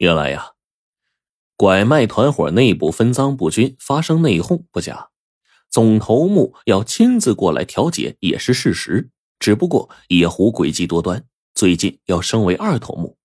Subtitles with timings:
[0.00, 0.52] 原来呀，
[1.58, 5.10] 拐卖团伙内部分赃不均，发生内讧不假，
[5.68, 9.10] 总头目要亲自过来调解也是事实。
[9.38, 13.18] 只不过野狐诡计多端，最近要升为二头目，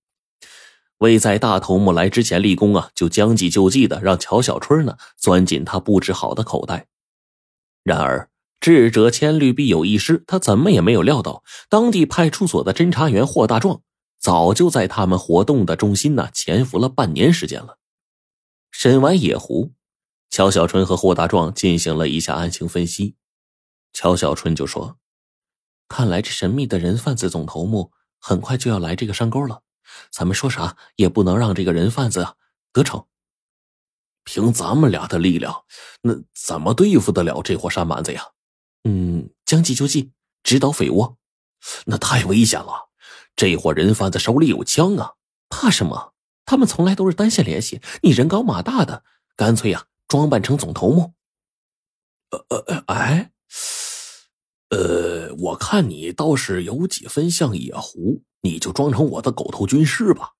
[0.97, 6.87] 为在大头目来之前立功啊，就将计就计的让乔小春呢钻进他布置好的口袋。
[7.85, 8.29] 然而
[8.59, 13.81] 智者千虑必有一失，他怎么也没有料到，当地派出所的侦查员霍大壮。
[14.25, 17.77] 早就在他们活动的中心呢潜伏了半年时间了。
[18.71, 19.73] 审完野狐，
[20.31, 23.17] 乔小春和霍大壮进行了一下案情分析。
[23.93, 24.97] 乔小春就说
[25.87, 29.61] ：“看来这神秘的人贩子总头目很快就要来这个山沟了，
[30.09, 32.27] 咱们说啥也不能让这个人贩子
[32.73, 33.05] 得逞。
[34.23, 35.65] 凭咱们俩的力量，
[36.01, 38.23] 那怎么对付得了这伙山蛮子呀？
[38.85, 41.15] 嗯，将计就计，直捣匪窝，
[41.85, 42.89] 那太危险了。”
[43.35, 45.13] 这伙人贩子手里有枪啊，
[45.49, 46.13] 怕什么？
[46.45, 49.03] 他们从来都是单线联系，你人高马大的，
[49.35, 51.13] 干脆呀，装扮成总头目。
[52.29, 53.31] 呃呃哎，
[54.69, 60.33] 呃，我看你倒是有几分像野狐，你就装成我的狗头军师吧。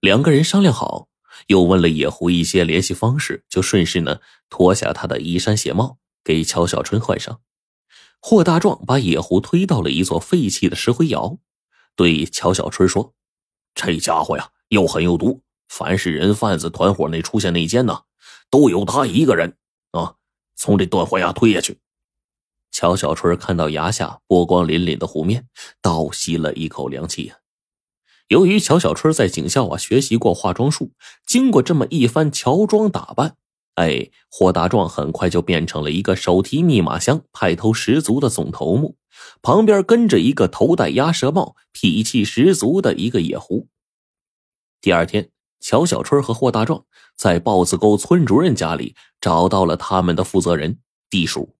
[0.00, 1.08] 两个人商量好，
[1.48, 7.40] 又问了野狐一些联系方式，就顺势呢脱下他的衣衫鞋帽，给乔小春换上。
[8.20, 11.38] 霍大壮把野狐推到了一座废弃的石灰窑。
[11.96, 13.14] 对乔小春说
[13.74, 15.42] ：“这家伙呀，又狠又毒。
[15.68, 18.02] 凡是人贩子团伙内出现内奸呢，
[18.50, 19.56] 都有他一个人
[19.92, 20.16] 啊，
[20.56, 21.78] 从这断火崖推下去。”
[22.70, 25.48] 乔小春看到崖下波光粼粼的湖面，
[25.80, 27.32] 倒吸了一口凉气。
[28.28, 30.92] 由于乔小春在警校啊学习过化妆术，
[31.26, 33.36] 经过这么一番乔装打扮，
[33.74, 38.96] 哎，霍大壮很快就变成了一个手提密码箱、派头十足的总头目。
[39.42, 43.68] 旁边跟着一个头戴鸭舌帽、脾气十足的一个野狐。
[44.80, 45.30] 第二天，
[45.60, 46.84] 乔小春和霍大壮
[47.16, 51.54] 在豹子沟村主任家里找到了他们的负责人地鼠。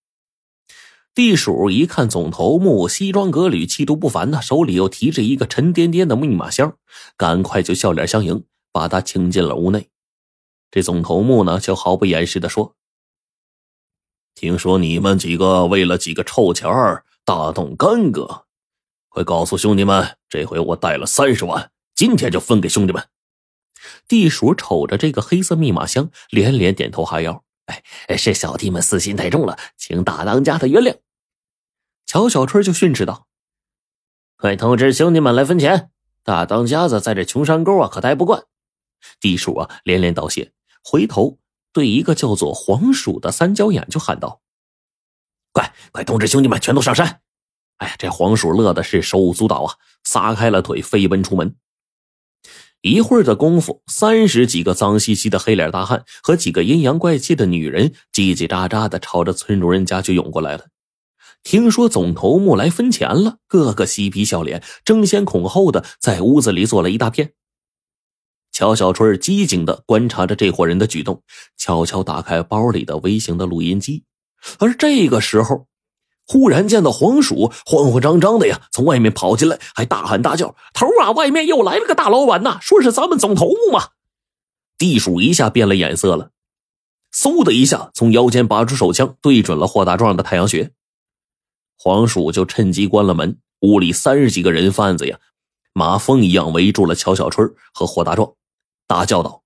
[1.15, 6.77] 地鼠一看总头目西装革履、气度不凡的，手里又提着一个沉甸甸的密码箱，
[7.17, 9.89] 赶快就笑脸相迎，把他请进了屋内。
[10.75, 12.75] 这总头目呢，就毫不掩饰的说
[14.35, 18.47] ：“听说你们几个为了几个臭钱儿。”大动干戈，
[19.09, 23.09] 快告诉兄弟们，这回我带了三十万，今天就分给兄弟们。
[24.09, 27.45] 地鼠瞅着这个黑色密码箱，连连点头哈腰
[28.09, 30.99] ：“哎，是小弟们私心太重了，请大当家的原谅。”
[32.05, 33.29] 乔小春就训斥道
[34.37, 35.93] ：“快通知兄弟们来分钱！
[36.25, 38.45] 大当家的在这穷山沟啊，可待不惯。”
[39.21, 40.53] 地鼠啊连连道谢，
[40.85, 41.39] 回头
[41.73, 44.43] 对一个叫做黄鼠的三角眼就喊道。
[45.53, 47.21] 快快通知兄弟们，全都上山！
[47.79, 49.75] 哎呀，这黄鼠乐的是手舞足蹈啊，
[50.05, 51.57] 撒开了腿飞奔出门。
[52.83, 60.67] 一会儿的功夫，三十几个脏兮兮的黑脸大汉和几个阴阳怪气的女人叽叽喳喳的朝着村主任家就涌过来了。
[61.43, 67.33] 听说总头目来分钱了，个个嬉皮笑脸，争先恐后的在屋子里坐了一大片。
[68.55, 71.21] 乔小春机警的观察着这伙人的举动，
[71.57, 74.05] 悄悄打开包里的微型的录音机。
[74.61, 75.67] 而这个时候，
[76.25, 82.61] 忽然见到黄鼠慌慌张张的呀，从外面跑进来，还大喊大叫：“头啊，外面又来了个大老板呐！
[82.63, 83.89] 说是咱们总头目嘛！”
[84.79, 86.31] 地鼠一下变了眼色了，
[87.13, 90.71] 嗖的一下从腰间拔出手枪，对准了霍大壮的太阳穴。
[91.77, 95.19] 黄鼠就趁机关了门，屋里三十几个人贩子呀，
[95.73, 98.33] 马蜂一样围住了乔小春和霍大壮，
[98.87, 99.43] 大叫道：“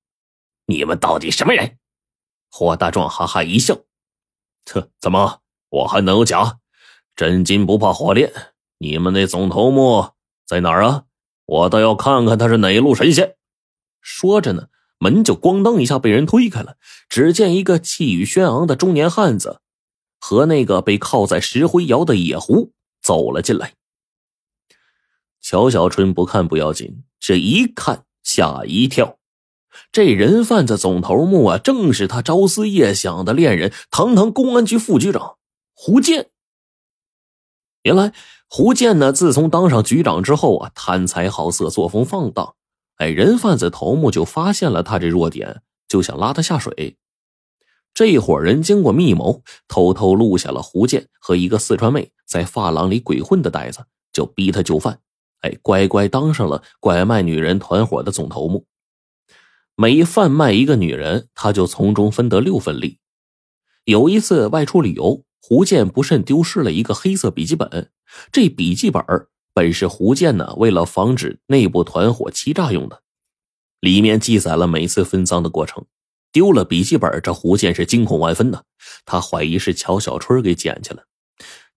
[0.66, 1.78] 你们到底什么人？”
[2.50, 3.76] 霍大壮哈哈一笑。
[4.72, 6.58] 哼，怎么我还能有假？
[7.14, 8.32] 真金不怕火炼。
[8.78, 10.10] 你们那总头目
[10.46, 11.04] 在哪儿啊？
[11.46, 13.36] 我倒要看看他是哪路神仙。
[14.00, 14.68] 说着呢，
[14.98, 16.76] 门就咣当一下被人推开了。
[17.08, 19.60] 只见一个气宇轩昂的中年汉子
[20.20, 23.74] 和那个被铐在石灰窑的野狐走了进来。
[25.40, 29.18] 乔小春不看不要紧，这一看吓一跳。
[29.92, 35.36] 这人贩子总头目啊，正是他朝思夜想的恋人——堂堂公安局副局长
[35.74, 36.30] 胡建。
[37.82, 38.12] 原来
[38.48, 42.54] 胡建呢，自从当上局长之后啊，贪财好色，作风放荡。
[42.96, 46.96] 哎，人贩子头目就发现了他这弱点，就想拉他下水。
[47.94, 55.00] 这伙人经过密谋，偷偷录下了胡建和一个四川妹在发廊里鬼混的袋子，就逼他就范。
[55.40, 58.64] 哎，乖乖当上了拐卖女人团伙的总头目。
[59.80, 62.98] 每贩卖一个女人，他就从中分得六分利。
[63.84, 67.92] 有一次外出旅游，胡建不慎丢失了一个黑色笔记本。
[68.32, 69.00] 这笔记本
[69.54, 73.04] 本是胡建呢为了防止内部团伙欺诈用的。
[73.78, 75.86] 里面记载了每次分赃的过程。
[76.32, 78.64] 丢了笔记本，这胡建是惊恐万分的。
[79.04, 81.04] 他怀疑是乔小春给捡去了，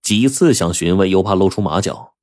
[0.02, 2.16] 几次想询问，又怕露出马脚。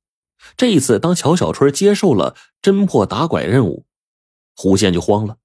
[0.57, 3.85] 这一次，当乔小春接受了侦破打拐任务，
[4.57, 5.37] 胡建就慌了，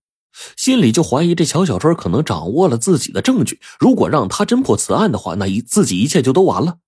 [0.57, 3.61] 心里就怀疑这乔小春可能掌握了自己的证据。
[3.79, 6.79] 如果让他侦破此案的话，那一自己一切就都完了。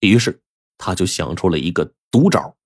[0.00, 0.40] 于是，
[0.76, 2.56] 他就想出了一个毒招。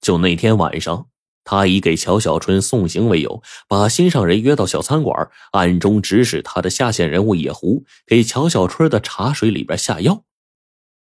[0.00, 1.06] 就那天晚上。
[1.46, 10.24] 他以给乔小春送行为由，把心上人约到小餐馆，暗中指使他的下线人物野狐给乔小春的茶水里边下药。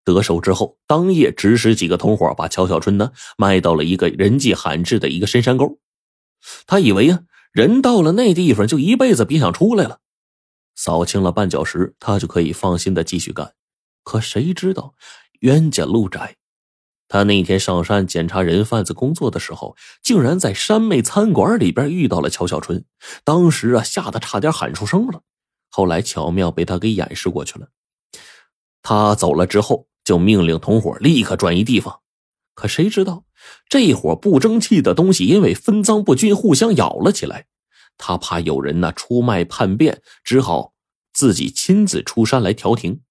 [0.05, 5.79] 得手之后，当夜指使几个同伙把乔小春呢卖到了一个人迹罕至的一个深山沟。
[6.67, 7.21] 他以为啊，
[7.57, 9.97] 人到了那地方就一辈子别想出来了，
[10.75, 13.55] 扫清了绊脚石，他就可以放心的继续干。
[14.03, 14.93] 可谁知道
[15.39, 16.35] 冤家路窄。
[17.07, 22.85] 他那天上山检查人贩子工作的时候，竟然在山妹餐馆里边遇到了乔小春。
[23.23, 25.23] 当时啊，吓得差点喊出声了。
[25.71, 27.69] 后来巧妙被他给掩饰过去了。
[28.83, 32.01] 他走了之后，就命令同伙立刻转移地方。
[32.57, 33.23] 可谁知道，
[33.69, 37.45] 这伙不争气的东西因为分赃不均，互相咬了起来。
[37.99, 40.73] 他怕有人呢出卖叛变，只好
[41.13, 43.01] 自己亲自出山来调停。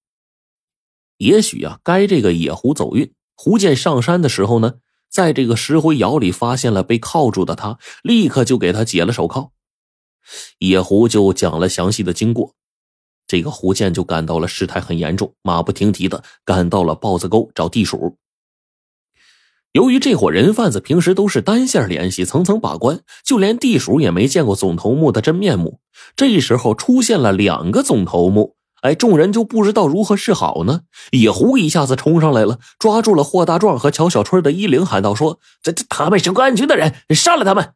[1.18, 3.14] 也许啊，该这个野狐走运。
[3.36, 9.52] 胡建上山的时候呢，在这个石灰窑里发现了被铐住的他，立刻就给他解了手铐。
[10.58, 12.56] 野狐就讲了详细的经过，
[13.28, 18.18] 这个胡建就感到了事态很严重，马不停蹄的赶到了豹子沟找地鼠。
[19.76, 25.80] 由于这伙人贩子平时都是单线联系，层层把关，就连地鼠也没见过总头目的真面目。
[26.16, 28.56] 这时候出现了两个总头目。
[28.80, 30.80] 哎，众人就不知道如何是好呢。
[31.12, 37.74] 野狐一下子冲上来了，抓住了霍大壮和乔小春的衣领，喊道：“说这这他们是公安局的人，杀了他们！”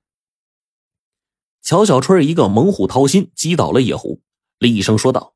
[1.63, 4.23] 乔小春一个猛虎掏心，击倒了野狐，
[4.59, 5.35] 厉声说道：“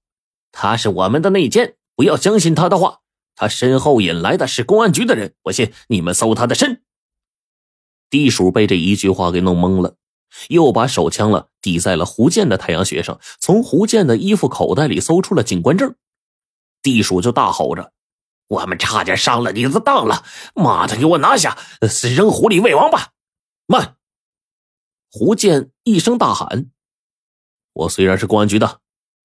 [0.50, 3.00] 他是我们的内奸，不要相信他的话。
[3.36, 6.82] 他身后引来的是公安局的人，我信你们搜他的身。”
[8.10, 9.96] 地鼠被这一句话给弄懵了。
[10.48, 15.94] 又把手枪了抵在了胡建的太阳穴上，从胡建的衣服口袋里搜出了警官证。
[16.82, 17.92] 地鼠就大吼着
[18.48, 20.25] ：“我们差点上了你的当了！
[20.56, 21.56] 妈的，给我拿下，
[22.16, 23.12] 扔湖里喂王八！”
[23.66, 23.96] 慢！
[25.08, 26.69] 胡建一声大喊
[27.72, 28.81] ：“我虽然是公安局的，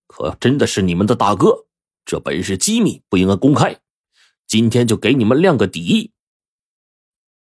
[0.05, 1.65] 可真的是你们的大哥，
[2.05, 3.79] 这本是机密，不应该公开。
[4.49, 6.11] 今天就给你们亮个底。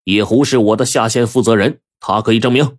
[0.05, 2.79] 野狐是我的下线负责人，他可以证明。”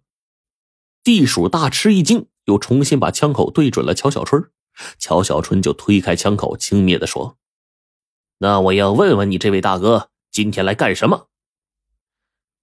[1.03, 4.51] 地鼠大吃一惊，又重新把枪口对准了乔小春。
[4.97, 7.37] 乔小春就推开枪口，轻蔑的说
[8.39, 11.29] ：“那我要问问你，这位大哥今天来干什么？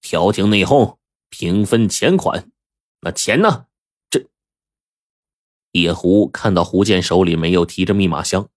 [0.01, 0.97] 调停内讧，
[1.29, 2.51] 平分钱款。
[2.99, 3.67] 那钱呢？
[4.09, 4.27] 这……”
[5.71, 8.49] 野狐看到胡建手里没有提着密码箱，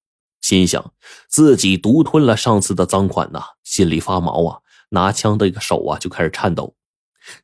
[0.46, 0.93] 心想
[1.26, 4.60] 自己独吞了上次的赃款呐，心里发毛啊，
[4.90, 6.76] 拿枪的一个手啊就开始颤抖。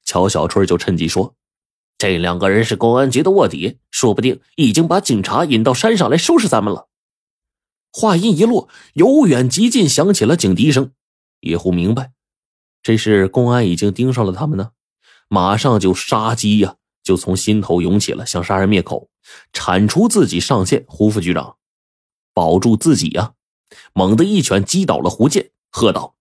[0.05, 1.35] 乔小春就趁机说。
[1.99, 6.87] 这两个人是公安局的卧底，说不定已经把警察引到山上来收拾咱们了。
[7.91, 10.93] 话音一落，由远及近响起了警笛声。
[11.41, 12.13] 野狐明白，
[12.85, 14.71] 这是公安已经盯上了他们呢，
[15.27, 19.11] 马上就杀机呀，就从心头涌起了，想杀人灭口，
[19.53, 20.85] 铲除自己上线。
[20.87, 21.57] 胡副局长，
[22.35, 23.33] 保住自己呀！
[23.95, 26.15] 猛地一拳击倒了胡建，喝道：“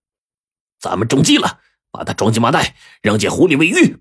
[0.80, 1.58] 咱们中计了，
[1.90, 3.98] 把他装进麻袋，扔进湖里喂鱼。”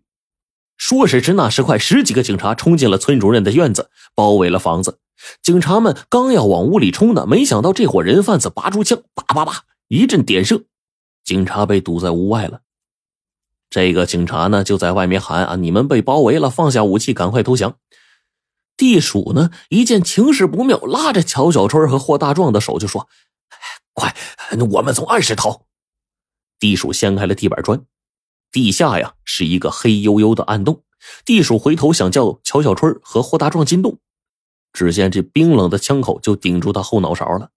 [0.77, 4.99] 说时迟，那时快，十几个警察冲进了村主任的院子，包围了房子。
[5.43, 10.63] 警察们刚要往屋里冲呢，没想到这伙人贩子拔出枪，叭叭叭一阵点射，
[11.23, 12.61] 警察被堵在屋外了。
[13.69, 17.77] 这个警察呢，就在外面喊：“啊，你们被包围了，放下武器，赶快投降！”
[18.81, 23.07] 地鼠呢，一见情势不妙，拉着乔小春和霍大壮的手就说
[23.93, 24.15] ：“快，
[24.71, 25.67] 我们从暗室逃！”
[26.57, 27.85] 地鼠掀开了地板砖。
[28.51, 30.81] 地下呀是一个黑黝黝的暗洞，
[31.23, 33.99] 地鼠回头想叫乔小春和霍大壮进洞，
[34.73, 37.51] 只见这冰冷的枪口就顶住他后脑勺了。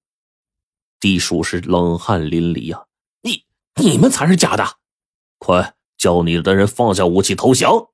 [1.00, 2.84] 地鼠是冷汗淋漓呀！
[3.22, 3.44] 你
[3.80, 4.76] 你们才是假的，
[5.38, 7.88] 快叫你的人放下武器投降！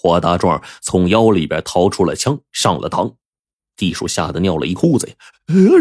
[0.00, 3.16] 霍大壮从腰里边掏出了枪，上了膛。
[3.74, 5.16] 地鼠吓得尿了一裤子呀！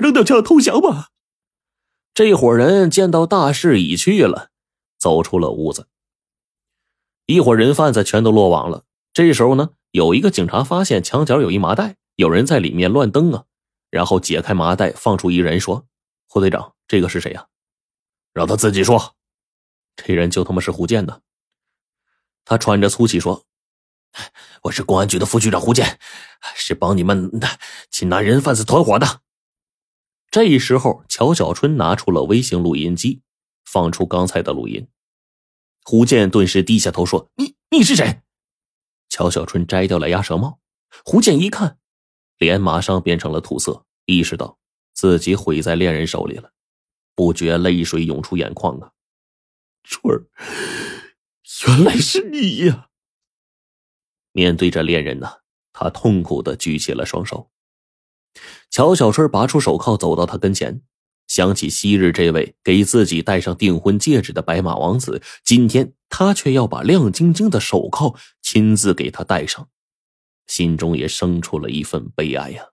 [0.02, 1.10] 扔掉枪投降吧！
[2.16, 4.50] 这伙人见到大势已去了。
[4.98, 5.88] 走出了屋子，
[7.28, 8.86] 一伙人贩子全都落网了。
[9.14, 13.44] 这时候呢，有一个警察发现墙角有一麻袋，有人在里面乱蹬啊。
[13.92, 15.86] 然后解开麻袋，放出一人说
[16.28, 17.46] ：“胡队长，这个是谁呀？”
[18.34, 19.14] 让他自己说。
[19.96, 21.22] 这人就他妈是胡建的。
[22.46, 23.46] 他喘着粗气说
[24.64, 26.00] ：“我是公安局的副局长胡建，
[26.56, 27.60] 是帮你们的
[27.90, 29.22] 擒拿人贩子团伙的。
[30.30, 33.22] 这时候，乔小春拿出了微型录音机，
[33.64, 34.88] 放出刚才的录音。
[35.84, 38.22] 胡建顿时低下头说：“你你是谁？”
[39.08, 40.60] 乔小春摘掉了鸭舌帽。
[41.06, 41.78] 胡建一看，
[42.38, 44.58] 脸马上变成了土色，意识到
[44.94, 46.52] 自己毁在恋人手里了，
[47.16, 48.92] 不觉泪水涌出眼眶啊！
[49.84, 50.28] 春儿，
[51.68, 52.87] 原来是你呀！
[54.38, 55.28] 面对着恋人呢，
[55.74, 57.50] 他痛苦的举起了双手。
[58.70, 60.84] 乔小春拔出手铐，走到他跟前，
[61.26, 69.70] 想起昔日这位给自己戴上订婚戒指的白马王子，今天他却要把亮晶晶的手铐亲自给他戴上，
[70.46, 72.64] 心中也生出了一份悲哀呀。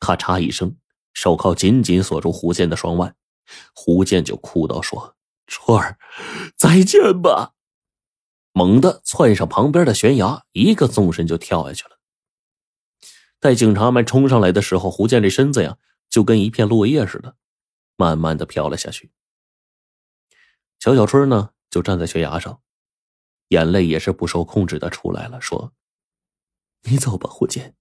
[0.00, 0.74] 咔嚓一声，
[1.12, 3.14] 手铐紧紧锁住胡建的双腕，
[3.74, 5.14] 胡建就哭道：“说
[5.46, 5.98] 春儿，
[6.56, 7.52] 再见吧。”
[8.52, 11.98] 猛地窜上旁边的悬崖，一个纵身就跳下去了。
[13.40, 15.78] 待警察们冲上来的时候，胡建这身子呀，
[16.08, 17.36] 就跟一片落叶似的，
[17.96, 19.10] 慢慢的飘了下去。
[20.78, 22.60] 乔小春呢，就站在悬崖上，
[23.48, 25.72] 眼泪也是不受控制的出来了，说
[26.84, 27.74] ：“你走吧，胡建，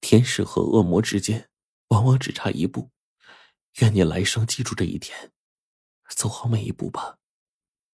[0.00, 1.50] 天使和恶魔之间，
[1.88, 2.90] 往往只差一步。
[3.80, 5.32] 愿你来生记住这一天，
[6.08, 7.18] 走好每一步吧。”